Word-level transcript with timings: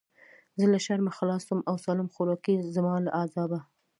زه 0.59 0.65
له 0.71 0.79
شرمه 0.85 1.11
خلاص 1.19 1.41
سوم 1.47 1.59
او 1.69 1.75
سالم 1.85 2.07
خواركى 2.13 2.55
زما 2.75 2.93
له 3.05 3.09
عذابه. 3.21 3.59